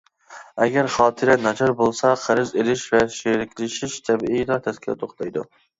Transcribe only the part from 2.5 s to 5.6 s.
ئېلىش ۋە شېرىكلىشىش تەبىئىيلا تەسكە توختايدۇ.